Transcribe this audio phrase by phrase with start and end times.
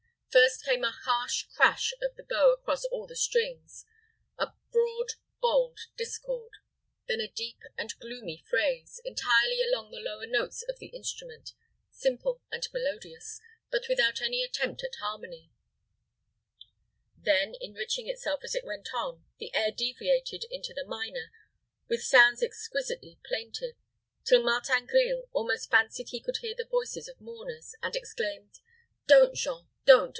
[0.33, 3.85] First came a harsh crash of the bow across all the strings
[4.37, 6.53] a broad, bold discord;
[7.05, 11.51] then a deep and gloomy phrase, entirely among the lower notes of the instrument,
[11.89, 15.51] simple and melodious, but without any attempt at harmony;
[17.17, 21.29] then, enriching itself as it went on, the air deviated into the minor,
[21.89, 23.75] with sounds exquisitely plaintive,
[24.23, 28.61] till Martin Grille almost fancied he could hear the voices of mourners, and exclaimed,
[29.07, 29.67] "Don't Jean!
[29.83, 30.09] don't!